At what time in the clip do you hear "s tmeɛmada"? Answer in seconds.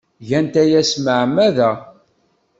0.83-1.71